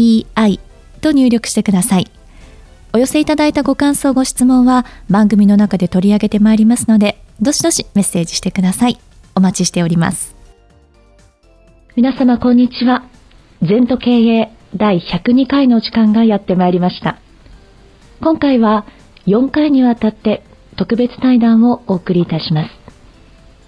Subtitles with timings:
[0.00, 0.58] EI
[1.02, 2.10] と入力してください。
[2.92, 8.98] お寄せいただいたご感想、ご質問は番組の中で取り上げてまいりますので、どしどしメッセージしてください。
[9.34, 10.34] お待ちしております。
[11.96, 13.04] 皆様こんにちは。
[13.62, 17.18] 全都経営第102回の時間がやってまいりました。
[18.20, 18.86] 今回は
[19.26, 20.42] 4回にわたって
[20.76, 22.70] 特別対談をお送りいたします。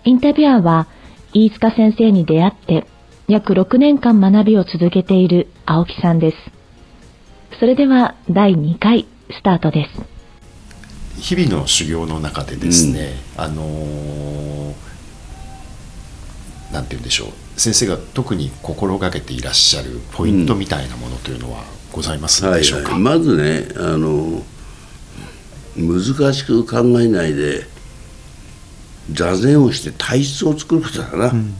[0.04, 0.88] インタビュアーは
[1.32, 2.86] 飯塚先生に出会って
[3.28, 6.36] 約6年間学びを続けている青木さんです。
[7.60, 11.20] それでは第2回スタートです。
[11.20, 14.74] 日々の修行の中でですね、うん、あのー、
[16.72, 17.42] なんて言うんでしょう。
[17.56, 21.62] 先生が特に心がけていらっしゃるポイントみたいなものというのは
[21.92, 24.42] ございますでしょうか、うんはいはい、まずねあの
[25.76, 27.66] 難しく考えないで
[29.12, 31.54] 座禅をして体質を作ることだな、うん、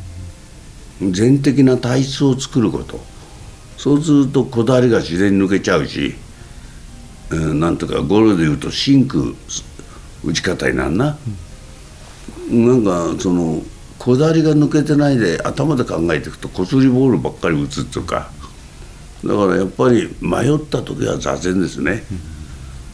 [1.11, 3.01] 全的な体質を作ること。
[3.77, 6.15] そうするとこだわりが自然に抜けちゃうし、
[7.31, 9.25] うん、なんとかゴールで言うと真空
[10.25, 11.19] 打ち方になんな、
[12.49, 13.61] うん、なんかその
[13.99, 18.31] こだわりが抜けてないで頭で考えていくとこすりボールばっかり打つっていうか。
[19.25, 22.03] だからやっぱり迷った時は座禅ですね、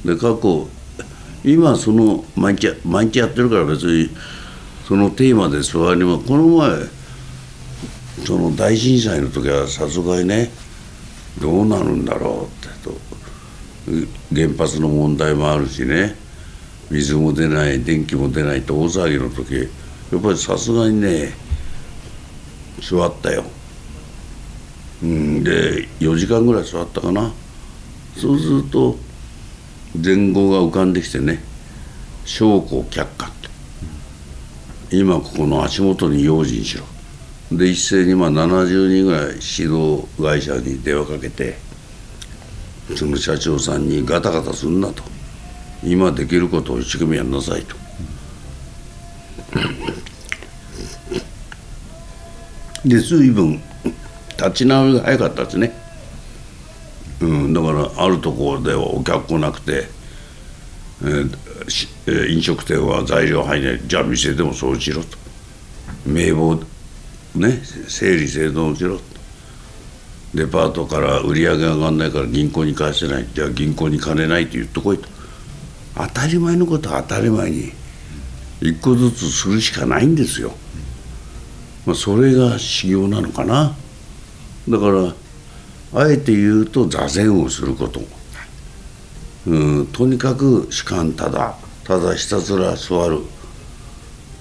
[0.04, 0.68] で過去
[1.42, 4.10] 今その毎日毎日やってるから別に
[4.86, 6.97] そのテーマで座りもこの前
[8.24, 10.50] その大震災の時はさすがにね
[11.40, 13.08] どうなるんだろうってと。
[14.34, 16.14] 原発の問題もあるしね。
[16.90, 21.32] 水も出ない電気も出ないって大騒ぎの時やっぱりさすがにね
[22.80, 23.44] 座ったよ、
[25.02, 27.32] うん、で4時間ぐらい座ったかな。
[28.16, 28.96] そうすると
[30.02, 31.42] 前後が浮かんできてね
[32.24, 33.48] 証拠却下って。
[34.90, 36.84] 今ここの足元に用心しろ。
[37.50, 41.56] で一斉にまあ70人ぐらい指導会社に電話かけて
[42.96, 45.02] その社長さんにガタガタすんなと
[45.82, 47.76] 今できることを一生懸命やんなさいと。
[52.84, 53.60] で随分
[54.36, 55.72] 立ち直りが早かったですね。
[57.20, 59.88] うん、だからあるところではお客来なくて、
[61.02, 65.18] えー、飲食店は材料入んないじゃあ店でもそうしろと
[66.06, 66.60] 名簿
[67.38, 69.00] ね整理整頓しろ。
[70.34, 73.26] デパートから売り上げ上がんないから銀行に返せない。
[73.32, 75.08] じゃあ銀行に金ないと言ってこいと。
[75.96, 77.72] 当たり前のことは当たり前に
[78.60, 80.52] 一個ずつするしかないんですよ、
[81.86, 83.74] まあ、それが修行なのかな。
[84.68, 84.86] だか
[85.92, 88.02] らあえて言うと座禅をすること、
[89.46, 93.20] うん、とにかく主観ただただひたすら座る。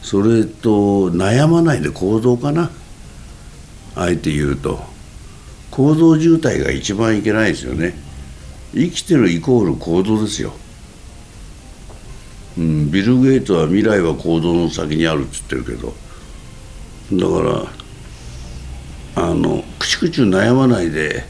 [0.04, 2.70] それと悩まないで行動かな。
[4.00, 4.80] あえて言うと
[5.72, 7.94] 行動渋滞が一番いけないですよね。
[8.74, 10.54] 生きてるイコール行動ですよ、
[12.58, 15.94] うん、ビル・ゲイトは未来は行動の先にあるっつってるけど。
[17.14, 17.70] だか
[19.16, 21.24] らあのくちくち悩まないで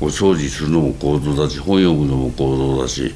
[0.00, 3.14] お掃除するのも行動だし本読むのも行動だし、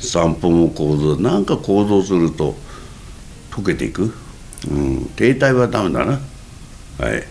[0.00, 2.54] 散歩も行動なんか行動すると
[3.50, 4.12] 溶けていく、
[4.70, 6.20] うん、停滞はダメだな。
[6.98, 7.24] はい。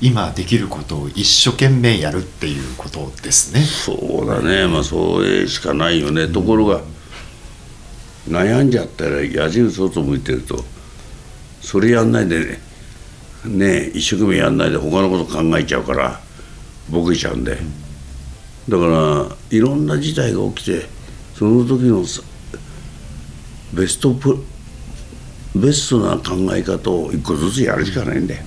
[0.00, 3.60] 今できることを一生懸命やるっていうことですね。
[3.60, 4.66] そうだね。
[4.66, 6.80] まあそれしかないよね、ところが
[8.28, 10.64] 悩んじゃったら矢印外向いてると
[11.60, 12.60] それやんないでね。
[13.44, 16.20] ね一生懸命やんないで他のこと考えちゃうから
[16.88, 17.58] ボケちゃうんで。
[18.68, 20.86] だからいろんな事態が起きて
[21.34, 22.04] その時の
[23.72, 24.44] ベストプ
[25.56, 28.44] ベストな考え方を一個ずつやるしかないんだよ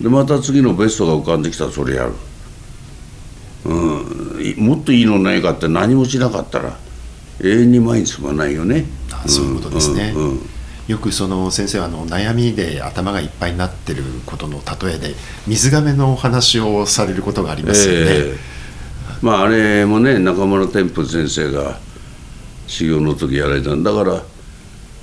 [0.00, 2.12] でまた次のベストが浮かんできたらそれやる、
[3.66, 6.78] うん、もっといいのないかって何もしなかったら
[7.42, 8.84] 永遠に前に進まないよね。
[9.12, 10.30] あそういうことですね、うんうん。
[10.30, 10.50] うん
[10.90, 15.14] よくその先生はあの悩みで頭がいっぱいになってることの例えで
[15.46, 18.06] 水がめのお話をされることがありますよね。
[18.08, 18.36] えー、
[19.22, 21.78] まああれもね中村天風先生が
[22.66, 24.22] 修行の時やられたんだから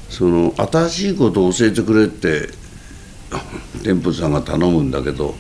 [0.10, 2.50] その新しいことを教えてくれって
[3.78, 5.36] 天風さんが頼むんだけど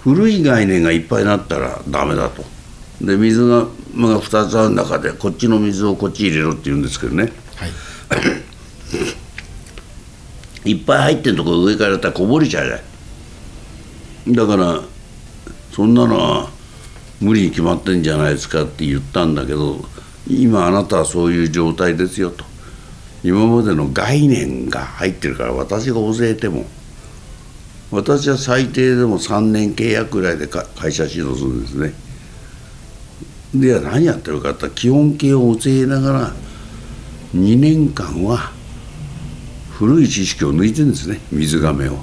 [0.00, 2.44] 古い概念がいっぱいになったらダメだと。
[3.00, 7.32] で水がが2つある中でこっちの水をこっち入れろって言うんですけどね。
[7.56, 7.70] はい。
[10.70, 14.82] いっぱい入ってんとこ上からやったらこぼれちゃうじゃんだから
[15.72, 16.50] そんなのは
[17.20, 19.84] 無理に決まってんじゃないですかって言ったんだけど
[20.28, 22.44] 今あなたはそういう状態ですよと。
[23.24, 26.66] 今までの概念が入ってるから私が教えても
[27.90, 31.92] 私は最低でも3年契約ぐらいでか会社指導するんですね。
[33.54, 36.32] では何やってるかって基本形を教えながら
[37.34, 38.52] 2年間は
[39.70, 41.96] 古い知識を抜いてるんですね水がめを。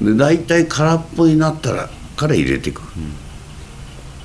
[0.00, 2.82] で大体空っぽになったらから入れていく。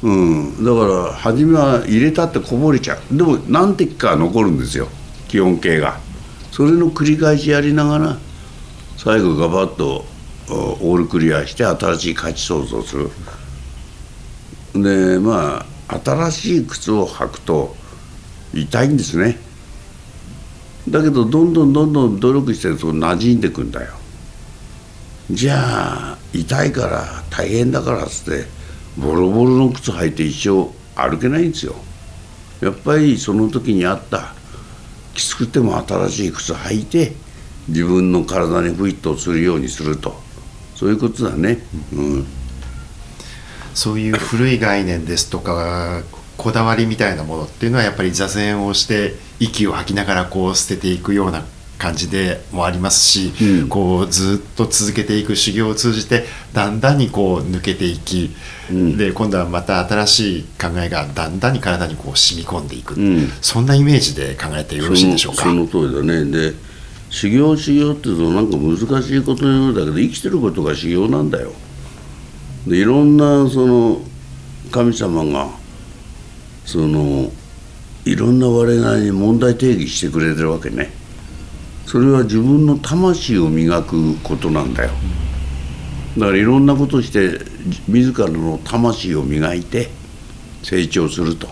[0.01, 3.15] うん、だから初めは入れたってこぼれちゃう。
[3.15, 4.87] でも何滴かは残るんですよ
[5.27, 5.99] 基本形が。
[6.51, 8.17] それの繰り返しやりながら
[8.97, 10.05] 最後ガバッと
[10.49, 13.09] オールクリアして新しい価値創造する。
[14.73, 17.75] でまあ新しい靴を履くと
[18.53, 19.37] 痛いんですね。
[20.89, 23.93] だけどどんどんどんどん努力してると馴染んでくんだよ。
[25.31, 28.45] じゃあ痛いから大変だからっつって
[28.97, 31.75] ボロボロの靴履いて一生歩けないんですよ。
[32.61, 34.33] やっぱりその時にあった
[35.13, 37.13] きつくても新しい靴履いて
[37.67, 40.22] 自分の体にフィットするようにすると。
[40.83, 41.59] そういうことだね。
[41.93, 42.25] うん。
[43.73, 46.03] そういう古い概念ですとか
[46.35, 51.45] こだわりみたいなものっていうのはやっぱり座禅をして息を吐きながらこう捨てていくような
[51.79, 53.69] 感じでもありますし、うん。
[53.69, 58.35] こうずっと続けていく修行を通じてだんだんにこう抜けていき、
[58.69, 58.97] うん。
[58.97, 63.29] で今度はまた新しい考えがだんだんに体にこう染み込んでいく、うん。
[63.41, 65.43] そんなイメージで考えてよろしいでしょうか？
[65.43, 66.25] そのその通りだね。
[66.29, 66.72] で
[67.13, 71.53] 修行修行っていうとなんか難しいことのようだけど生きてることが修行なんだよ。
[72.67, 74.01] でいろんなその
[74.71, 75.47] 神様が
[76.65, 77.31] その
[78.03, 80.91] いろんな我々に問題定義してくれてるわけね。
[81.85, 84.89] それは自分の魂を磨くことなんだよ。
[86.17, 87.39] だからいろんなことして
[87.87, 89.91] 自らの魂を磨いて
[90.63, 91.47] 成長すると。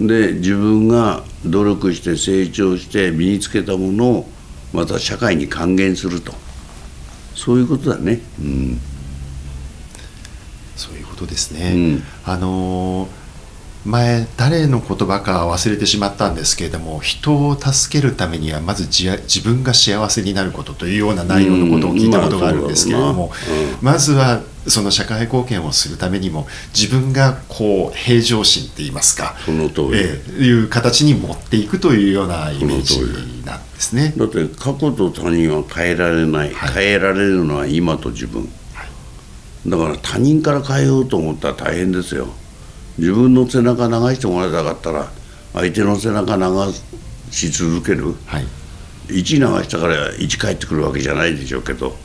[0.00, 4.28] で自分が努力して成長して身につけたものを
[4.72, 6.34] また社会に還元すると。
[7.34, 8.80] そういうことだね、うん、
[10.76, 11.72] そういうことですね。
[11.74, 12.02] うん。
[12.24, 13.20] あのー
[13.84, 23.32] 前誰の言葉か忘れてしまったんですけれども人を助けるためにはまず自自分が幸せになることというような内容のことを聞いたことがあるんですけれども、
[23.80, 23.86] うん。
[23.86, 26.46] まずはその社会貢献をするためにも
[26.78, 33.00] 自分がこう平常心って言いますか、その通り、ええいう形に持っていくというようなイメージ
[33.80, 34.12] ですね。
[34.14, 36.84] だって過去と他人は変えられない、はい。
[36.84, 38.46] 変えられるのは今と自分。
[39.66, 42.28] だから他人から変えようと思ったら大変ですよ。
[42.98, 45.10] 自分の背中流してもらいたかったら
[45.54, 46.72] 相手の背中流
[47.30, 48.14] し続ける。
[48.26, 48.46] はい。
[49.08, 51.96] 1流したから1返ってくるわけじゃないでしょうけど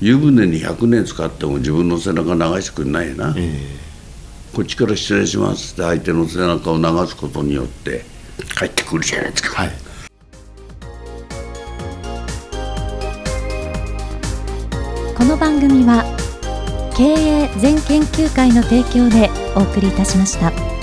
[0.00, 3.60] 湯船に100年使っても自分の背中流してくれないよな、え
[4.54, 8.04] こっちから失礼しますって相手の背中を流すことによって
[8.58, 9.91] 帰ってくるじゃないですか、えはい
[15.68, 16.02] 組は
[16.96, 20.81] 経営全研究会の提供でお送りいたしました。